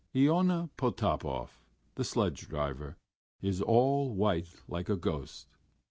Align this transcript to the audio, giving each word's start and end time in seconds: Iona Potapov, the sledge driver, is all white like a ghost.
Iona 0.15 0.71
Potapov, 0.77 1.59
the 1.93 2.03
sledge 2.03 2.47
driver, 2.49 2.97
is 3.39 3.61
all 3.61 4.15
white 4.15 4.51
like 4.67 4.89
a 4.89 4.95
ghost. 4.97 5.47